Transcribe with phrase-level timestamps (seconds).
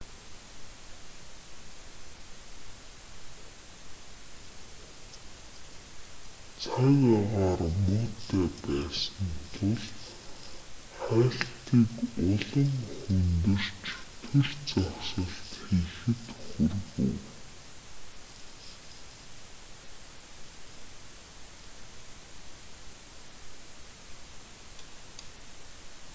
[6.61, 9.81] цаг агаар муутай байсан тул
[11.03, 11.89] хайлтыг
[12.31, 13.75] улам хүндэрч
[14.23, 14.47] түр
[14.79, 17.17] зогсолт хийхэд хүргэв